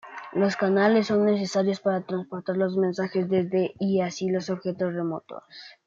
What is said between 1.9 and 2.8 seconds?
transportar los